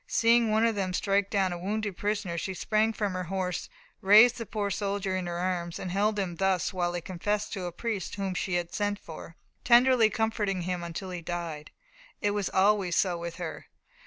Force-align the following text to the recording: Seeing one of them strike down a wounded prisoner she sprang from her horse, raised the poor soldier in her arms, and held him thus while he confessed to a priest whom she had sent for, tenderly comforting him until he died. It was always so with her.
Seeing 0.07 0.49
one 0.49 0.65
of 0.65 0.73
them 0.73 0.93
strike 0.93 1.29
down 1.29 1.53
a 1.53 1.59
wounded 1.59 1.95
prisoner 1.95 2.35
she 2.35 2.55
sprang 2.55 2.91
from 2.91 3.13
her 3.13 3.25
horse, 3.25 3.69
raised 4.01 4.39
the 4.39 4.47
poor 4.47 4.71
soldier 4.71 5.15
in 5.15 5.27
her 5.27 5.37
arms, 5.37 5.77
and 5.77 5.91
held 5.91 6.17
him 6.17 6.37
thus 6.37 6.73
while 6.73 6.93
he 6.95 7.01
confessed 7.01 7.53
to 7.53 7.65
a 7.65 7.71
priest 7.71 8.15
whom 8.15 8.33
she 8.33 8.55
had 8.55 8.73
sent 8.73 8.97
for, 8.97 9.35
tenderly 9.63 10.09
comforting 10.09 10.63
him 10.63 10.81
until 10.83 11.11
he 11.11 11.21
died. 11.21 11.69
It 12.19 12.31
was 12.31 12.49
always 12.49 12.95
so 12.95 13.15
with 13.19 13.35
her. 13.35 13.67